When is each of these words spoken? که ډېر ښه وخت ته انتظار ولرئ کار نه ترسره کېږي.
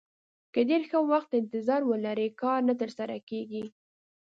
که 0.53 0.59
ډېر 0.69 0.81
ښه 0.89 0.99
وخت 1.11 1.27
ته 1.31 1.35
انتظار 1.41 1.81
ولرئ 1.85 2.29
کار 2.41 2.59
نه 2.69 2.73
ترسره 2.81 3.17
کېږي. 3.29 3.63